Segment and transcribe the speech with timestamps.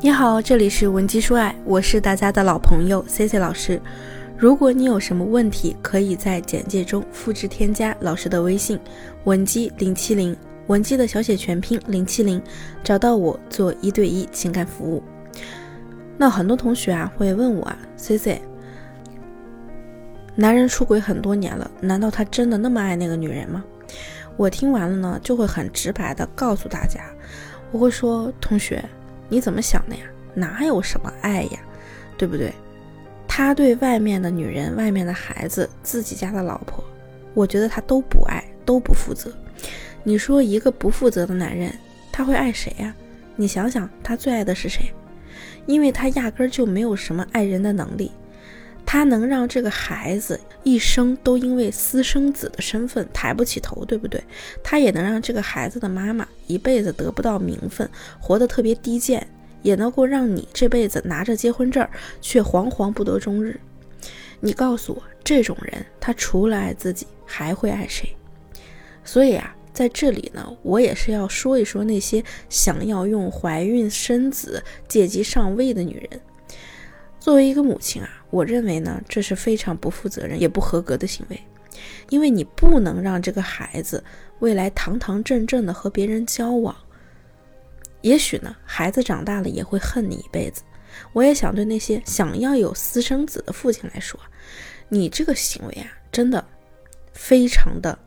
[0.00, 3.82] 你好，这里是文姬说爱，我是大家的老朋友 C C 老师。
[4.36, 8.78] 如果你有什么问题，可以在简介中复制添加老师的微信
[9.24, 10.36] 文姬零七零，
[10.68, 12.40] 文姬的小写全拼零七零，
[12.84, 15.02] 找到我做一对一情感服务。
[16.16, 18.40] 那很多同学啊会问我啊，C C，
[20.36, 23.64] 男人出轨很多年了，难道他真的那么爱那个女人吗？
[24.36, 27.00] 我听完了呢，就会很直白的告诉大家，
[27.72, 28.82] 我会说，同学。
[29.28, 30.02] 你怎么想的呀？
[30.34, 31.58] 哪有什么爱呀，
[32.16, 32.52] 对不对？
[33.26, 36.82] 他对外面的女人、外面的孩子、自己家的老婆，
[37.34, 39.32] 我觉得他都不爱，都不负责。
[40.02, 41.72] 你说一个不负责的男人，
[42.10, 42.94] 他会爱谁呀？
[43.36, 44.92] 你想想，他最爱的是谁？
[45.66, 48.10] 因为他压根儿就没有什么爱人的能力。
[48.90, 54.18] 他能让这个孩子一生都因为私生子的身份抬不起头，对不对？
[54.64, 57.86] 他也能让这个孩子的妈妈一辈子得不到名分，
[58.18, 59.28] 活得特别低贱，
[59.60, 61.86] 也能够让你这辈子拿着结婚证
[62.22, 63.60] 却惶惶不得终日。
[64.40, 68.16] 你告诉我，这种人他除了爱自己还会爱谁？
[69.04, 76.18] 所以啊，在这里呢，我也是要说一说那些想要用怀孕生子借机上位的女人。
[77.20, 81.42] 作为一个母亲啊，我认为呢，这是非常不负责任也不合格的行为，
[82.08, 84.02] 因为你不能让这个孩子
[84.38, 86.74] 未来堂堂正正的和别人交往。
[88.00, 90.62] 也许呢，孩子长大了也会恨你一辈子。
[91.12, 94.18] 我也想对那些想要有私生子的父亲来说，
[94.88, 96.42] 你这个行为啊，真的
[97.12, 97.98] 非常的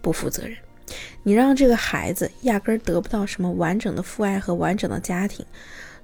[0.00, 0.56] 不负责任。
[1.22, 5.44] 你让这个孩子压根儿得不到什么完整的父爱和完整的家庭，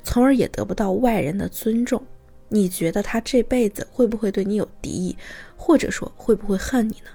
[0.05, 2.03] 从而也得不到外人的尊重。
[2.49, 5.17] 你觉得他这辈子会不会对你有敌意，
[5.57, 7.11] 或者说会不会恨你呢？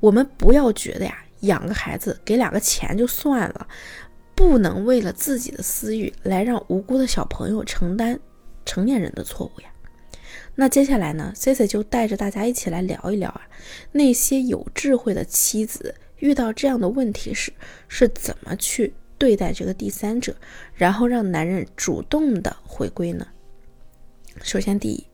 [0.00, 3.66] 我们不要觉得呀，养个孩子给两个钱就算了，
[4.34, 8.18] 不能为了自己的私欲来让无辜的小朋友承担
[8.64, 9.68] 成年人的错误呀。
[10.56, 13.42] 那接下来呢，C C 就带着大家一起来聊一聊啊，
[13.92, 17.52] 那些有智慧的妻子遇到这样的问题时
[17.88, 20.36] 是怎么去对待这个第三者，
[20.74, 23.26] 然后让男人主动的回归呢？
[24.42, 25.06] 首先，第一，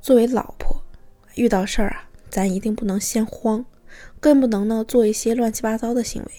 [0.00, 0.82] 作为老婆，
[1.34, 3.64] 遇到事儿啊，咱一定不能先慌，
[4.18, 6.32] 更不能呢做一些乱七八糟的行为。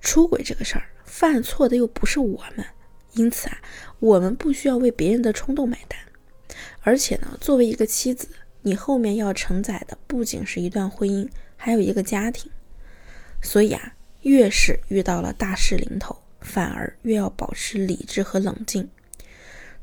[0.00, 2.66] 出轨这个事儿，犯错的又不是我们，
[3.12, 3.58] 因此啊，
[4.00, 5.98] 我们不需要为别人的冲动买单。
[6.80, 8.28] 而且呢，作为一个妻子，
[8.62, 12.50] 你后面要承载的不仅是一段婚姻，还有一个家庭。
[13.40, 18.90] 所以啊，越是遇到了大事临头，反而越要保持理智和冷静。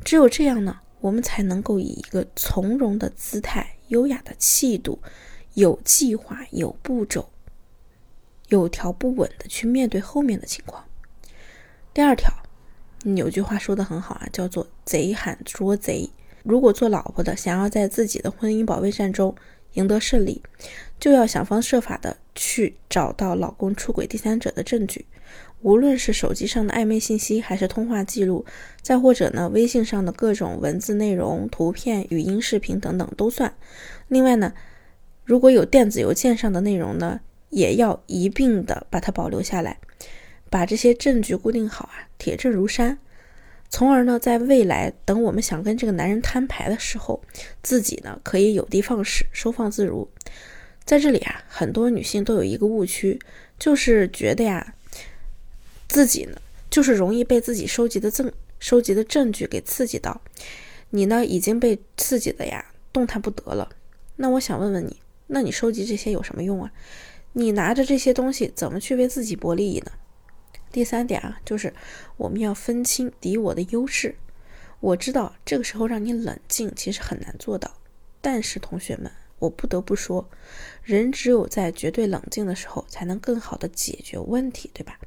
[0.03, 4.99] 只有这样呢，我们才能够以一个从容的姿态、优雅的气度、
[5.53, 7.29] 有计划、有步骤、
[8.47, 10.85] 有条不紊的去面对后面的情况。
[11.93, 12.31] 第二条，
[13.15, 16.09] 有句话说的很好啊，叫做“贼喊捉贼”。
[16.43, 19.35] 如果做老婆的想要在自己的婚姻保卫战中
[19.73, 20.41] 赢得胜利，
[20.99, 25.05] 就要想方设法的去找到老公出轨第三者的证据。
[25.61, 28.45] 无论是手机上的暧昧信息，还是通话记录，
[28.81, 33.53] 再或者呢，微信上的各种文字内容、图片、语音、视频等等都算。
[34.07, 34.53] 另外呢，
[35.25, 39.79] 如果有电子邮件上的内容呢，也要一并的把它保留下来，
[40.49, 42.97] 把这些证据固定好啊，铁证如山，
[43.69, 47.21] 从而呢，在未来等我们想跟这个男人摊牌的时候，
[47.61, 50.09] 自己呢可以有的放矢，收放自如。
[50.85, 53.19] 在这里啊，很多女性都有一个误区，
[53.59, 54.75] 就是觉得呀。
[55.89, 56.39] 自己呢，
[56.69, 60.21] 就是容易被自己收集的证、收集的证据给刺激到，
[60.91, 62.63] 你呢已经被刺激的呀
[62.93, 63.69] 动弹不得了。
[64.15, 66.71] 那我想问问你，那你收集这些有什么用啊？
[67.33, 69.91] 你拿着这些东西怎么去为自己博利益呢？
[70.71, 71.73] 第三点啊，就是
[72.17, 74.15] 我们要分清敌我的优势。
[74.79, 77.71] 我知道这个时候让你冷静其实很难做到，
[78.21, 80.29] 但是同学们，我不得不说，
[80.83, 84.99] 人只有在绝对冷静的时候，才能更好的解决问题，对吧？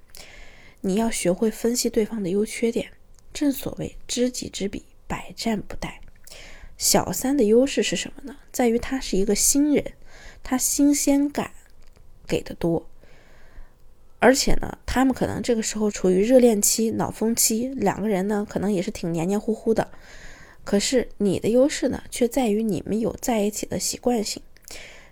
[0.84, 2.90] 你要学会分析对方的优缺点，
[3.32, 5.92] 正所谓知己知彼，百战不殆。
[6.76, 8.38] 小三的优势是什么呢？
[8.50, 9.92] 在于他是一个新人，
[10.42, 11.52] 他新鲜感
[12.26, 12.88] 给的多，
[14.18, 19.92] 而且呢，他们可能这个时候处于热恋期、脑风期，两个人呢可能也是挺黏黏糊糊的。
[20.64, 24.42] 可是你的优势呢，却在于你们有在一起的习惯性。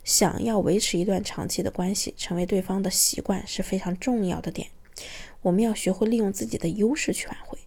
[0.03, 4.67] 想要维持一段长期的关系，成为对方的习惯是非常重要的点。
[5.43, 7.59] 我们要学会利用自己的优势去挽回，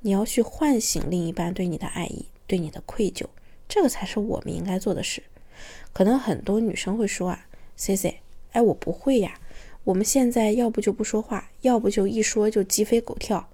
[0.00, 3.26] 你要去唤醒另一半对你的爱意，对你的愧疚，
[3.68, 5.22] 这个才是我们应该做的事。
[5.92, 7.46] 可能很多女生会说啊
[7.76, 8.20] ，C C，
[8.52, 9.40] 哎，我不会呀。
[9.84, 13.48] 我们现在要不就不说话，要不就一说就鸡飞狗跳。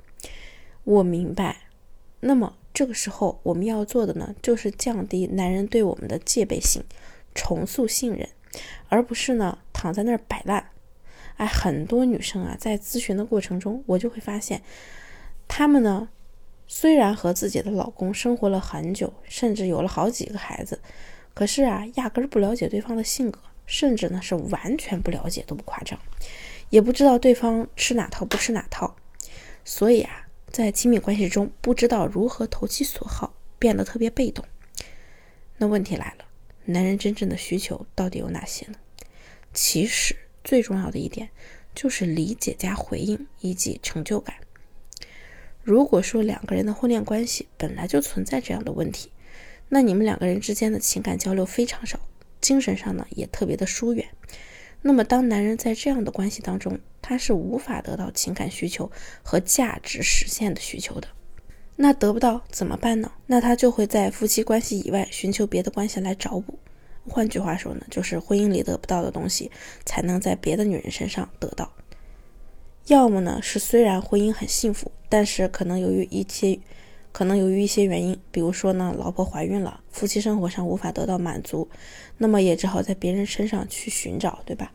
[0.85, 1.69] 我明白。
[2.21, 6.83] 那么这个时候我们要做的呢，就是降低男人对我们的戒备心，
[7.35, 8.29] 重塑信任，
[8.89, 10.72] 而不是呢躺在那儿摆烂。
[11.37, 14.63] 哎，很多女生啊，在咨询的过程中，我就会发现，
[15.49, 16.09] 她们呢，
[16.67, 20.81] 虽然和自己的老公生活了很久，甚至有了好几个孩子，
[21.35, 25.99] 可是啊，压根儿不了解对方的性格，甚至呢是完全不了解都不夸张，
[26.71, 28.97] 也不知道对方吃哪套不吃哪套，
[29.65, 30.19] 所以啊。
[30.51, 34.45] 在亲密关系中，不知道如何投其所好，变得特别被动。
[35.57, 36.27] 那问题来了，
[36.67, 38.75] 男人真正的需求到底有哪些呢？
[39.55, 41.31] 其实最重要的一点
[41.75, 44.37] 就是理解加回应以及成就感。
[45.63, 49.11] 如果说两个人的婚恋关系本来就存在这样的问题，
[49.69, 52.01] 那你们两个人之间的情感交流非常少，
[52.41, 54.09] 精神上呢也特别的疏远。
[54.83, 58.91] 那么，当男人在这样的关系当中，他是无法得到情感需求
[59.23, 61.07] 和价值实现的需求的。
[61.77, 63.13] 那得不到怎么办呢？
[63.27, 66.59] 那他就会在夫妻关系以外寻求别的关系来找补。
[67.09, 69.51] 换句话说呢，就是婚姻里得不到的东西，
[69.85, 71.73] 才能在别的女人身上得到。
[72.87, 76.59] 要么呢是虽然婚姻很幸福，但是可能由于一些。
[77.15, 81.69] 可能由于一些原因，比如说呢，老婆怀孕了，夫妻生活上无法得到满足，
[82.17, 84.73] 那么也只好在别人身上去寻找，对吧？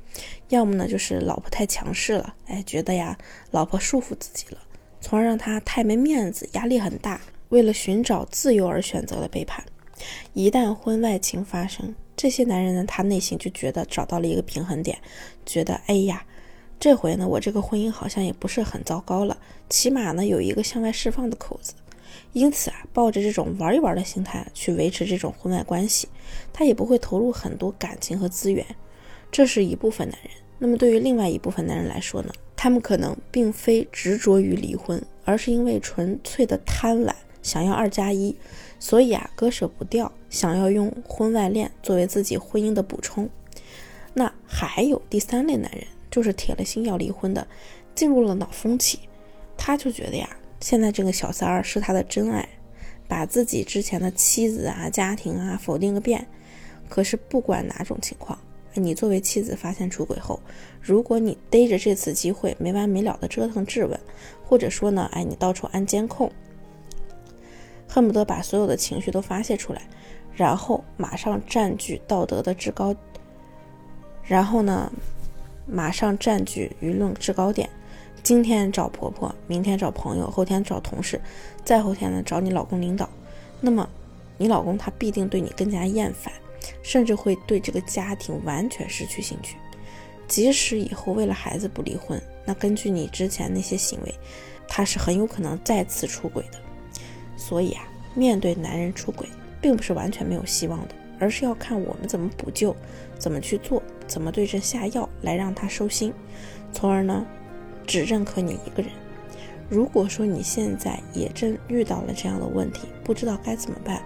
[0.49, 3.17] 要么呢，就是老婆太强势了，哎，觉得呀，
[3.49, 4.59] 老婆束缚自己了，
[5.01, 7.19] 从而让他太没面子，压力很大，
[7.49, 9.65] 为了寻找自由而选择了背叛。
[10.33, 14.97] 一旦婚外情发生，这些男人呢，他内心就觉得找到了一个平衡点，
[15.45, 16.25] 觉得哎呀，
[16.79, 19.37] 这回呢，我这个婚姻好像也不是很糟糕了，
[19.69, 21.75] 起码呢，有一个向外释放的口子。
[22.33, 26.07] 因此啊，抱着这种玩一玩的心态去维持这种婚外关系，
[26.51, 28.65] 他也不会投入很多感情和资源。
[29.31, 30.31] 这是一部分男人。
[30.57, 37.13] 那么对于另外一部分男人来说呢，他们可能并非执着于离婚，而是因为纯粹的贪婪，
[37.47, 38.35] 想要二加一，
[38.77, 43.29] 所以啊割舍不掉，想要用婚外恋作为自己婚姻的补充。
[44.13, 47.47] 那还有第三类男人，就是铁了心要离婚的，
[47.95, 48.99] 进入了脑风期，
[49.55, 50.29] 他就觉得呀。
[50.59, 52.49] 现在这个小三儿是他的真爱，
[53.07, 56.27] 把自己之前的妻子啊、家庭啊否定个遍。
[56.89, 58.37] 可是不管哪种情况，
[58.73, 60.39] 你作为妻子发现出轨后，
[60.81, 63.99] 如果你逮着这次机会没完没了的折腾质问，
[64.43, 66.31] 或者说呢，哎，你到处安监控，
[67.87, 69.81] 恨不得把所有的情绪都发泄出来，
[70.35, 72.95] 然后马上占据道德的制高，
[74.23, 74.91] 然后呢，
[75.65, 77.69] 马上占据舆论制高点。
[78.23, 81.21] 今天找婆婆，明天找朋友，后天找同事，
[81.63, 83.09] 再后天呢找你老公领导，
[83.61, 83.87] 那么
[84.37, 86.33] 你老公他必定对你更加厌烦，
[86.83, 89.55] 甚至会对这个家庭完全失去兴趣。
[90.27, 94.13] 即使以后为了孩子不离婚，那根据你之前那些行为，
[94.67, 96.59] 他是很有可能再次出轨的。
[97.37, 99.25] 所以啊，面对男人出轨，
[99.61, 102.75] 并不是完全没有希望的，而是要看我们怎么补救，
[103.17, 106.13] 怎么去做，怎么对症下药来让他收心，
[106.73, 107.25] 从而呢。
[107.89, 108.91] 只认可你一个人。
[109.69, 114.03] 如果说你现在也正遇到了这样的问题，不知道该怎么办，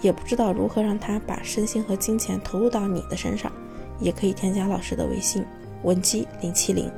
[0.00, 3.50] 也不知道如何让他把身心和金钱投入到你的身上，
[3.98, 5.44] 也可以添加老师的微信
[5.82, 6.88] 文姬零七零，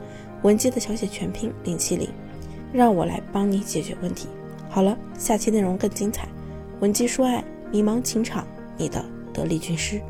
[0.42, 2.10] 文姬的小写全拼零七零，
[2.70, 4.28] 让我来帮你解决问题。
[4.70, 6.28] 好了，下期内容更精彩，
[6.80, 10.00] 文姬说爱，迷茫情场，你的得力军师。